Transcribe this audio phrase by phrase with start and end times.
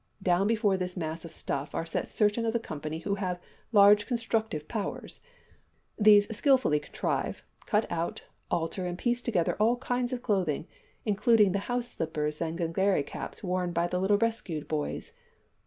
[0.23, 3.39] Down before this mass of stuff are set certain of the company who have
[3.71, 5.19] large constructive powers.
[5.95, 10.65] These skilfully contrive, cut out, alter, and piece together all kinds of clothing,
[11.05, 15.11] including the house slippers and Glengarry caps worn by the little rescued boys.